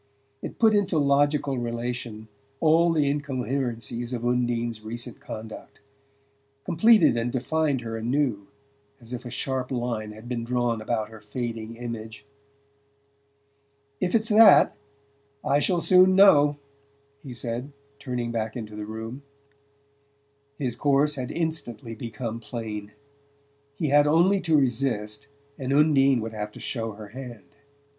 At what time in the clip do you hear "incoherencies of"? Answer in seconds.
3.07-4.25